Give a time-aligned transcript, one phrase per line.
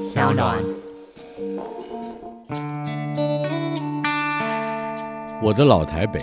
[0.00, 0.57] 小暖。
[5.41, 6.19] 我的老台北，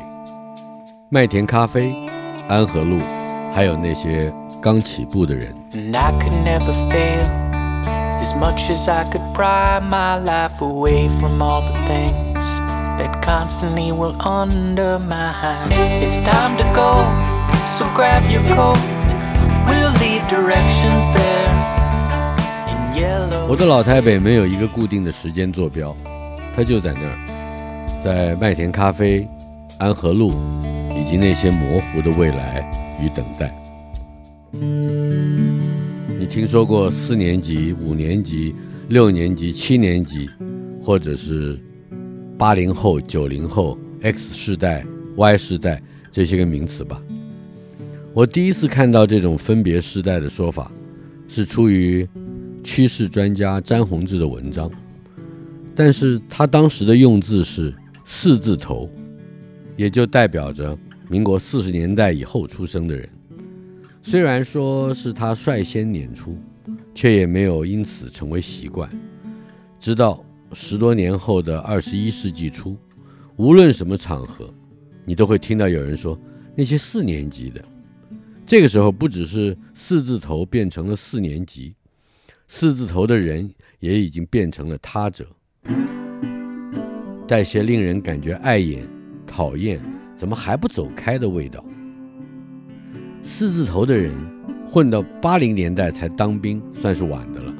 [1.11, 1.93] 麦田咖啡，
[2.49, 2.99] 安和路，
[3.53, 4.33] 还有那些
[4.63, 5.53] 刚起步的人。
[5.73, 7.25] And I could never fail
[8.21, 12.47] as much as I could pry my life away from all the things
[12.97, 15.73] that constantly will undermine.
[16.01, 17.05] It's time to go,
[17.67, 18.79] so grab your coat.
[19.67, 21.37] We'll leave directions there in yellow.
[23.49, 25.97] 我的老台北没有一个固定的时间坐标，
[26.55, 29.27] 它就在那儿，在麦田咖啡、
[29.79, 30.33] 安和路，
[30.95, 32.69] 以及那些模糊的未来
[33.01, 33.55] 与等待。
[36.19, 38.55] 你听说过四年级、五年级、
[38.89, 40.29] 六年级、七年级，
[40.83, 41.59] 或者是
[42.37, 44.85] 八零后、九零后、X 世代、
[45.17, 45.81] Y 世代
[46.11, 47.01] 这些个名词吧？
[48.13, 50.71] 我第一次看到这种分别世代的说法，
[51.27, 52.07] 是出于
[52.63, 54.71] 趋势专家詹宏志的文章，
[55.75, 58.91] 但是他当时的用字是四字头，
[59.77, 60.77] 也就代表着
[61.09, 63.09] 民国四十年代以后出生的人。
[64.03, 66.39] 虽然说是他率先拈出，
[66.95, 68.89] 却也没有因此成为习惯。
[69.79, 72.77] 直到十多年后的二十一世纪初，
[73.37, 74.53] 无论什么场合，
[75.05, 76.19] 你都会听到有人说
[76.57, 77.63] 那些四年级的。
[78.47, 81.75] 这个时候，不只是四字头变成了四年级，
[82.51, 85.27] 四字头的人也已经变成了他者，
[87.27, 88.89] 带些令人感觉碍眼、
[89.27, 89.79] 讨厌，
[90.17, 91.63] 怎么还不走开的味道。
[93.23, 94.13] 四字头的人
[94.67, 97.55] 混到八零年代才当兵，算是晚的了。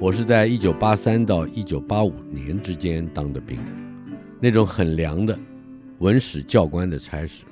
[0.00, 3.58] 我是在一九八三到一九八五年之间当的兵，
[4.40, 5.36] 那种很凉的
[5.98, 7.42] 文史教官的差事，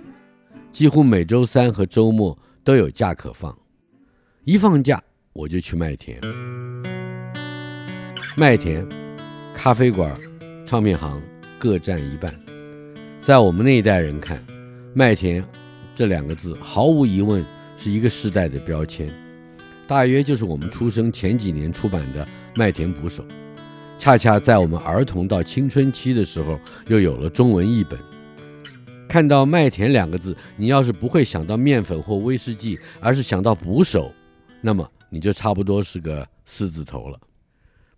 [0.71, 3.57] 几乎每周三和周末都有假可放。
[4.45, 5.03] 一放假
[5.35, 6.21] 我就去麦田，
[8.37, 8.87] 麦田、
[9.55, 10.15] 咖啡馆、
[10.67, 11.23] 唱片行
[11.59, 12.39] 各占一半。
[13.23, 14.45] 在我们那一代人看，
[14.95, 15.43] 麦田。
[15.95, 17.45] 这两个字毫无疑问
[17.77, 19.11] 是一个时代的标签，
[19.87, 23.23] 大约就是我们出生前几年出版的《麦田捕手》，
[23.99, 27.99] 恰恰在我们儿童到青春期的时候又有了中文译本。
[29.07, 34.11] 看到“麦田”两个字，你要是不会想到面粉或威士忌，而是想到捕手，
[34.63, 37.21] 那么你就差不多是个四字头了。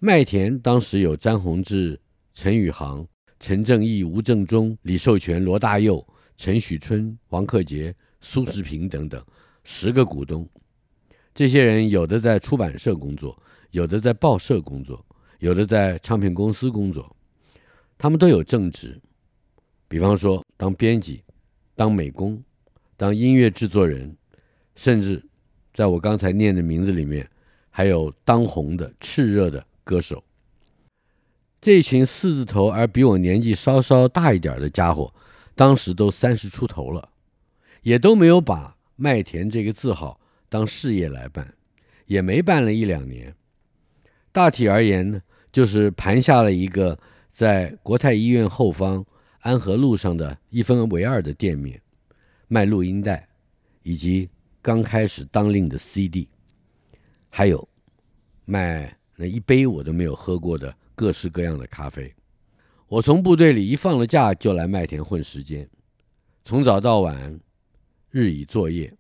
[0.01, 1.99] 麦田当时有詹宏志、
[2.33, 3.07] 陈宇航、
[3.39, 6.05] 陈正义、吴正中、李寿全、罗大佑。
[6.37, 9.25] 陈许春、王克杰、苏世平等等
[9.63, 10.45] 十个股东，
[11.33, 15.07] 这些人有的在出版社工作，有的在报社工作，
[15.39, 17.17] 有的在唱片公司工作，
[17.97, 19.01] 他们都有正职，
[19.87, 21.23] 比方说当编辑、
[21.77, 22.43] 当美工、
[22.97, 24.17] 当音乐制作人，
[24.75, 25.25] 甚至
[25.75, 27.29] 在我刚才念的名字里面，
[27.69, 30.25] 还有当红的炽热的歌手。
[31.61, 35.13] 这群四字头而比我年纪稍稍大一点的家伙。
[35.57, 37.11] 当时都三十出头了，
[37.83, 41.55] 也都没有把麦田这个字号当事业来办，
[42.07, 43.33] 也没办了一两年。
[44.33, 46.99] 大体而言呢，就是盘下了一个
[47.31, 49.07] 在国泰医院后方
[49.43, 51.81] 安和路上的一分为二的店面，
[52.49, 53.29] 卖录音带，
[53.85, 54.29] 以及
[54.65, 56.27] 刚开始当令的 CD，
[57.29, 57.69] 还有
[58.47, 62.15] 卖那一杯我都没有喝过的各式各样的咖啡。
[62.89, 65.69] 我从部队里一放了假就来麦田混时间，
[66.47, 67.39] 从早到晚，
[68.09, 68.91] 日以作夜，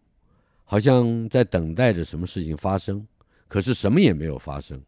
[0.65, 3.07] 好像在等待着什么事情发生，
[3.49, 4.79] 可是什么也没有发生。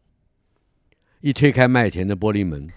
[1.21, 2.69] 一推开麦田的玻璃门，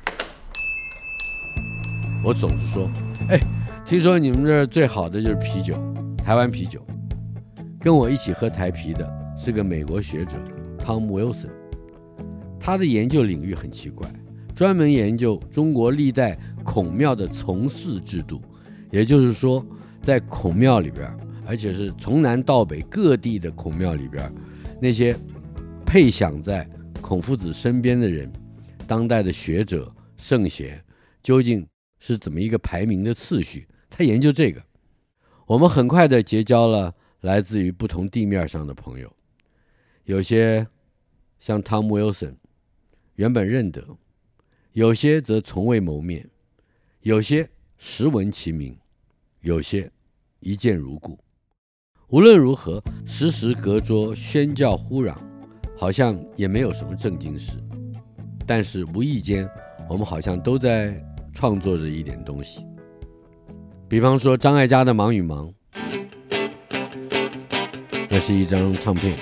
[2.25, 2.91] 我总是说
[3.28, 3.39] ：“哎，
[3.84, 5.75] 听说你们这儿最好的就是啤酒，
[6.16, 6.83] 台湾啤酒。”
[7.80, 10.36] 跟我一起喝台啤的是个美国学者
[10.78, 11.48] Tom Wilson，
[12.60, 14.06] 他的研究领域很奇怪。
[14.54, 18.42] 专门研究中国历代孔庙的从祀制度，
[18.91, 19.64] 也就是说，
[20.02, 21.10] 在孔庙里边，
[21.46, 24.30] 而且是从南到北各地的孔庙里边，
[24.78, 25.16] 那些
[25.86, 26.68] 配享在
[27.00, 28.30] 孔夫子身边的人，
[28.86, 30.78] 当代的学者圣贤，
[31.22, 31.66] 究竟
[31.98, 33.66] 是怎么一个排名的次序？
[33.88, 34.60] 他研究这个，
[35.47, 39.13] 我们很快的结交了来自于不同地面上的朋友，
[40.05, 40.67] 有些
[41.39, 42.34] 像 Tom Wilson，
[43.17, 43.84] 原本认得。
[44.72, 46.31] 有些则从未谋面，
[47.01, 48.78] 有些实闻其名，
[49.41, 49.91] 有些
[50.39, 51.19] 一见如故。
[52.09, 55.21] 无论如何，时时隔桌喧叫呼嚷，
[55.77, 57.59] 好像也没有什么正经事。
[58.47, 59.49] 但是无意间，
[59.89, 62.65] 我们好像都在创作着一点东西。
[63.89, 65.49] 比方说张艾嘉的《忙与忙》，
[68.12, 69.16] 那是一张唱片，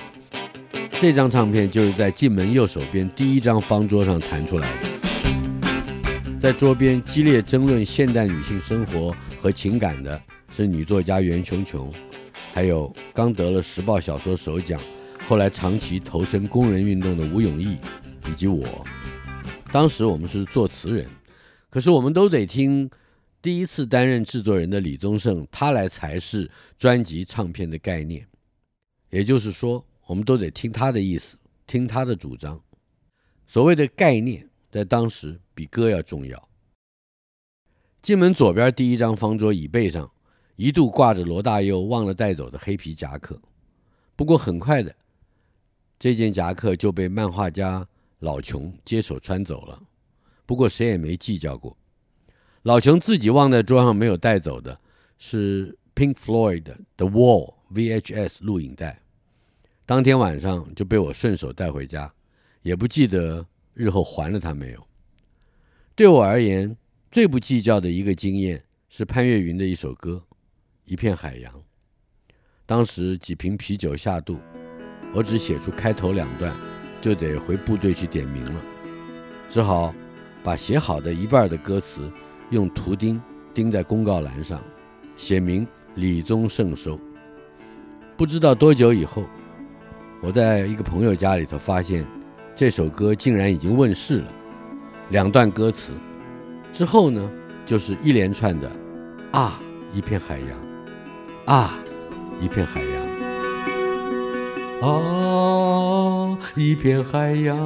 [0.99, 6.41] 这张唱片就是在进门右手边第一张方桌上弹出来的。
[6.41, 10.19] 在桌边激烈争论现代女性生活和情感的
[10.51, 11.93] 是女作家袁琼琼，
[12.55, 14.81] 还有刚得了时报小说首奖，
[15.27, 17.77] 后来长期投身工人运动的吴永义，
[18.27, 18.67] 以及我。
[19.71, 21.07] 当时我们是作词人，
[21.69, 22.89] 可是我们都得听
[23.43, 28.27] 第一次担任制作人的李宗盛，他来才是专辑唱片的概念。
[29.11, 32.61] 也就是说，我们都得听他的意思，听他的主张。
[33.47, 36.49] 所谓的概念，在当时比歌要重要。
[38.03, 40.11] 进门左边第一张方桌椅背上，
[40.57, 43.41] 一度挂着罗大佑忘了带走的黑皮夹克。
[44.15, 44.95] 不过很快的，
[45.99, 47.89] 这件夹克就被漫画家
[48.21, 49.83] 老琼接手穿走了。
[50.45, 51.77] 不过谁也没计较过。
[52.63, 54.79] 老琼自己忘在桌上没有带走的
[55.17, 59.01] 是 Pink Floyd 的《The Wall》VHS 录影带。
[59.87, 62.13] 当天晚上就被我顺手带回家，
[62.63, 64.87] 也不记得日后还了他没有。
[65.95, 66.77] 对我而言，
[67.11, 70.23] 最不计较的一个经验是潘越云的一首歌
[70.85, 71.53] 《一片海洋》。
[72.67, 74.39] 当时几瓶啤酒下肚，
[75.15, 76.55] 我只写出开头两段，
[77.01, 78.63] 就得回部队去点名了，
[79.49, 79.95] 只好
[80.45, 82.13] 把写好的一半的歌词
[82.51, 83.21] 用图钉
[83.55, 84.63] 钉在公告栏上，
[85.17, 87.01] 写明李宗盛收。
[88.19, 89.23] 不知道多久以后，
[90.21, 92.05] 我在一个朋友家里头发现
[92.57, 94.27] 这首歌竟然已经问世了，
[95.11, 95.93] 两段歌词
[96.73, 97.31] 之后呢，
[97.65, 98.69] 就是一连串的
[99.31, 99.61] 啊，
[99.95, 101.79] 一片海洋，啊。
[102.41, 102.81] 一片海
[104.81, 107.57] 洋，啊，一片海洋，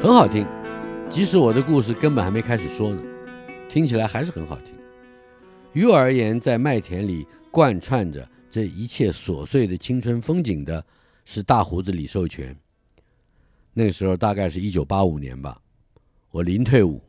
[0.00, 0.46] 很好听。
[1.10, 3.02] 即使我的故事根本还没开始说呢，
[3.68, 4.72] 听起来还是很好听。
[5.74, 10.86] 于我而言，在麦田里贯穿着这一切琐碎的青春风景的，
[11.24, 12.56] 是大胡子李寿全。
[13.72, 15.60] 那个时候大概是一九八五年吧，
[16.30, 17.02] 我临退伍，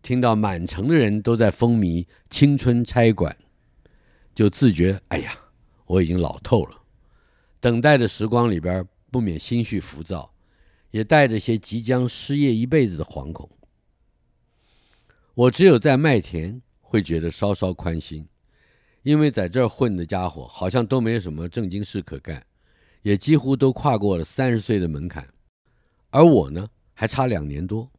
[0.00, 3.36] 听到满城的人都在风靡《青春差馆》。
[4.34, 5.38] 就自觉，哎呀，
[5.84, 6.82] 我已经老透了。
[7.60, 10.32] 等待的时光里边，不免心绪浮躁，
[10.90, 13.50] 也带着些即将失业一辈子的惶恐。
[15.34, 18.26] 我只有在麦田会觉得稍稍宽心，
[19.02, 22.46] 因为在这儿混的家伙好像都没什么正经事可干，
[23.02, 25.28] 也几乎都跨过了三十岁的门槛，
[26.10, 27.90] 而我呢，还差两年多。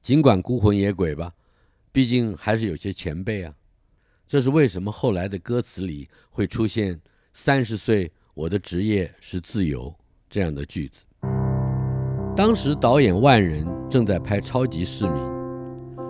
[0.00, 1.32] 尽管孤魂野鬼吧，
[1.90, 3.52] 毕竟还是有些前辈啊。
[4.28, 7.00] 这是为什么后来的歌词里会出现
[7.34, 9.92] “三十岁，我的职业是自由”
[10.30, 11.04] 这样的句子。
[12.36, 15.14] 当时导演万人正在拍《超级市民》，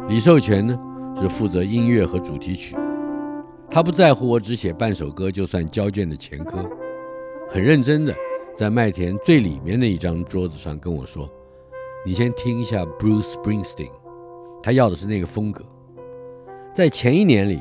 [0.06, 0.78] 李寿全呢
[1.16, 2.76] 是负责音乐和主题曲。
[3.70, 6.68] 他不在乎我只写半首歌就算交卷的前科，
[7.48, 8.14] 很认真的
[8.54, 11.28] 在麦田最里面的一张桌子上跟我说
[12.04, 13.90] ：“你先听一下 Bruce Springsteen，
[14.62, 15.64] 他要的是那个风格。”
[16.74, 17.60] 在前一年里。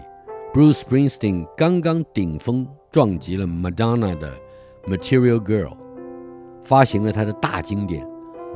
[0.51, 4.33] Bruce Springsteen 刚刚顶峰撞击了 Madonna 的
[4.91, 5.67] 《Material Girl》，
[6.63, 8.03] 发行了他的大经典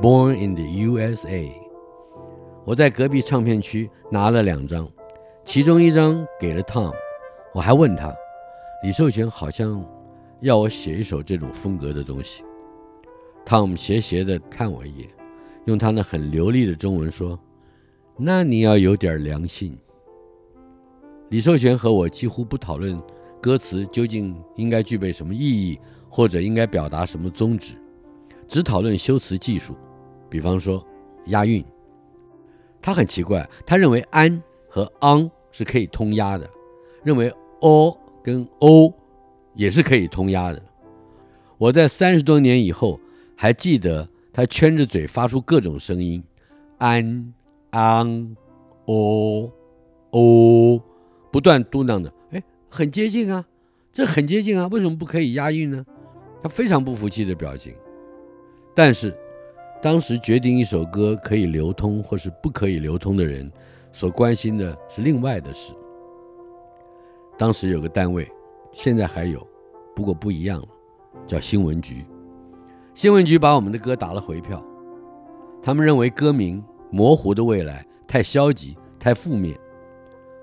[0.02, 1.48] Born in the USA》。
[2.64, 4.88] 我在隔壁唱片区拿了两张，
[5.44, 6.94] 其中一张给了 Tom，
[7.52, 8.14] 我还问他，
[8.82, 9.86] 李寿全好像
[10.40, 12.42] 要我写一首这种风格的东西。
[13.44, 15.08] Tom 斜斜地看我一眼，
[15.66, 17.38] 用他那很流利的中文说
[18.16, 19.76] ：“那你要有点良心。”
[21.28, 22.98] 李寿全和我几乎不讨论
[23.42, 27.74] 歌词究竟应该具备什么意义，或者应该表达什么宗旨，
[28.48, 29.74] 只讨论修辞技术。
[30.30, 30.82] 比方说
[31.26, 31.62] 押韵，
[32.84, 36.46] 他很奇怪，他认为 an 和 on 是可以通押的，
[37.02, 38.92] 认为 o 跟 o
[39.54, 40.62] 也是可以通押的。
[41.56, 43.00] 我在三十多年以后
[43.34, 46.22] 还记得他圈着嘴发出各种声音
[46.80, 47.32] ，an、
[47.72, 48.36] on、
[48.84, 49.50] o、
[51.30, 53.46] 不断嘟囔的，哎，很接近啊，
[53.94, 55.86] 这很接近啊，为什么不可以押韵呢？
[56.42, 57.74] 他非常不服气的表情。
[58.74, 59.16] 但是，
[59.84, 63.52] 当时决定一首歌可以流通或是不可以流通的人，
[63.92, 65.74] 所关心的是另外的事。
[67.36, 68.26] 当时有个单位，
[68.72, 69.46] 现在还有，
[69.94, 70.68] 不过不一样了，
[71.26, 72.02] 叫新闻局。
[72.94, 74.64] 新闻局把我们的歌打了回票，
[75.62, 79.54] 他们认为歌名《模糊的未来》太消极、太负面。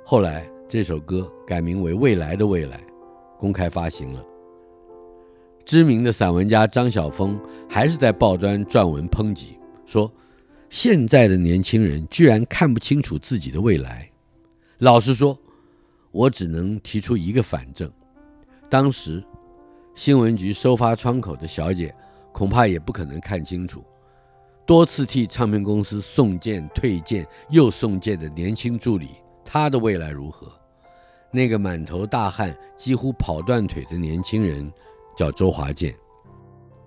[0.06, 0.48] 后来。
[0.72, 2.78] 这首歌改名为《未来的未来》，
[3.38, 4.24] 公开发行了。
[5.72, 10.12] 知名的散文家张晓风还是在报端撰文抨击，说
[10.70, 14.12] 现在的年轻人居然看不清楚自己的未来。
[14.80, 15.40] 老实说，
[16.12, 17.90] 我只能提出一个反证：
[18.70, 19.24] 当时
[19.96, 21.96] 新闻局收发窗口的小姐
[22.34, 23.82] 恐怕也不可能看清楚。
[24.66, 29.08] 多次替唱片公司送件、退件又送件的年轻助理，
[29.46, 30.52] 他的未来如何？
[31.32, 34.70] 那个满头大汗、几乎跑断腿的年轻人
[35.22, 35.96] 叫周华健，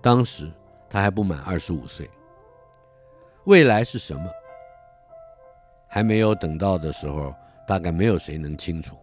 [0.01, 0.51] 当时
[0.89, 2.09] 他还不满二十五岁。
[3.45, 4.29] 未来是什么？
[5.87, 7.33] 还没有等到的时候，
[7.65, 8.93] 大概没有谁能清楚。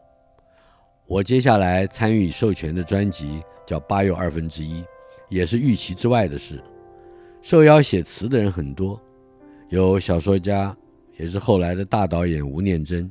[1.07, 4.83] 我接下来参与授权的专辑叫《八又二分之一》，
[5.31, 6.63] 也是预期之外的事。
[7.41, 9.01] 受邀写词的人很多，
[9.71, 10.77] 有小说家，
[11.17, 13.11] 也是后来的大导演吴念真，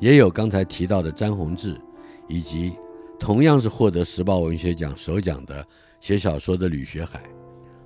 [0.00, 1.78] 也有刚才提到的詹宏志，
[2.26, 2.74] 以及
[3.18, 5.66] 同样是获得时报文学奖首奖的
[6.00, 7.22] 写小说的吕学海。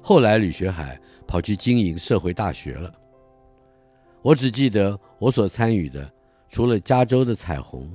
[0.03, 2.93] 后来吕学海跑去经营社会大学了。
[4.21, 6.13] 我只记得我所参与的，
[6.49, 7.91] 除了加州的彩虹，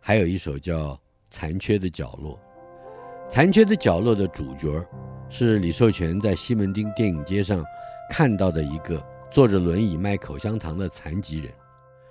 [0.00, 0.92] 还有一首叫
[1.30, 2.34] 《残缺的角落》。
[3.30, 4.84] 《残缺的角落》的主角。
[5.30, 7.62] 是李寿全在西门町电影街上
[8.08, 8.98] 看到的一个
[9.30, 11.52] 坐着轮椅卖口香糖的残疾人。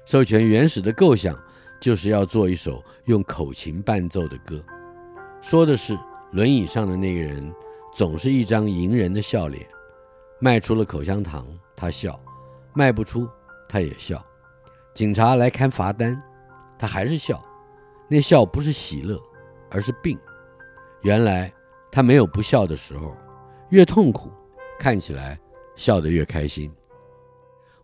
[0.05, 1.35] 寿权原始的构想
[1.79, 4.63] 就是要做一首用口琴伴奏的歌，
[5.41, 5.97] 说的是
[6.31, 7.53] 轮椅上的那个人
[7.93, 9.65] 总是一张迎人的笑脸，
[10.39, 12.19] 卖出了口香糖他笑，
[12.73, 13.27] 卖不出
[13.67, 14.23] 他也笑。
[14.93, 16.21] 警察来看罚单，
[16.77, 17.43] 他还是笑，
[18.09, 19.19] 那笑不是喜乐，
[19.69, 20.17] 而是病。
[21.01, 21.53] 原来。
[21.89, 23.15] 他没有不笑的时候，
[23.69, 24.29] 越痛苦，
[24.77, 25.39] 看起来
[25.73, 26.71] 笑得越开心。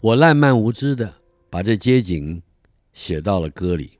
[0.01, 1.11] 我烂漫无知的
[1.49, 2.39] 把这街景
[2.93, 3.99] 写到了歌里，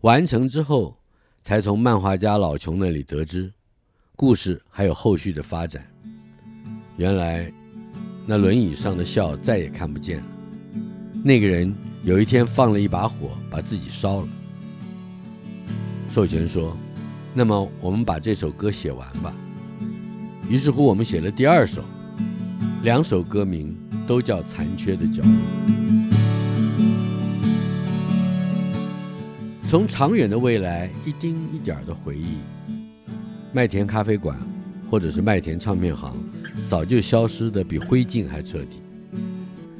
[0.00, 0.96] 完成之后，
[1.42, 3.52] 才从漫画家老琼那里得知，
[4.16, 5.86] 故事还有后续的发展。
[6.96, 7.52] 原来，
[8.26, 10.26] 那轮椅上的笑再也看不见了。
[11.24, 14.28] 那个人有一天放了一把火，把自己烧了。
[16.08, 16.76] 授权说。
[17.34, 19.34] 那么我们把这首歌写完吧。
[20.50, 21.82] 于是乎，我们写了第二首，
[22.82, 23.74] 两首歌名
[24.06, 25.32] 都叫《残缺的角落》。
[29.72, 32.36] 从长远的未来一丁一点的回忆，
[33.54, 34.38] 麦田咖啡馆
[34.90, 36.14] 或者是麦田唱片行，
[36.68, 38.82] 早就消失的比灰烬还彻底。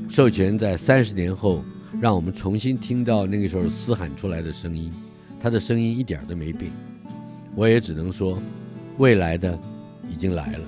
[0.08, 1.62] 授权在三十年后，
[2.00, 4.90] 让我们重新听到那个时候嘶喊出来的声音，
[5.38, 6.72] 他的声音一点都没变。
[7.54, 8.38] 我也只能说，
[8.96, 9.58] 未来的
[10.08, 10.64] 已经来了。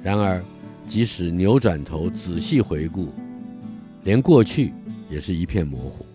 [0.00, 0.40] 然而，
[0.86, 3.08] 即使扭转头仔细回顾，
[4.04, 4.72] 连过去
[5.10, 6.06] 也是一片模糊。